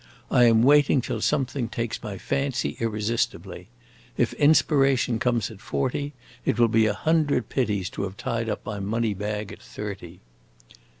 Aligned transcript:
I 0.31 0.45
am 0.45 0.63
waiting 0.63 0.99
till 0.99 1.21
something 1.21 1.69
takes 1.69 2.01
my 2.01 2.17
fancy 2.17 2.75
irresistibly. 2.79 3.67
If 4.17 4.33
inspiration 4.33 5.19
comes 5.19 5.51
at 5.51 5.61
forty, 5.61 6.13
it 6.43 6.57
will 6.57 6.69
be 6.69 6.87
a 6.87 6.93
hundred 6.95 7.49
pities 7.49 7.87
to 7.91 8.01
have 8.01 8.17
tied 8.17 8.49
up 8.49 8.65
my 8.65 8.79
money 8.79 9.13
bag 9.13 9.51
at 9.53 9.61
thirty." 9.61 10.19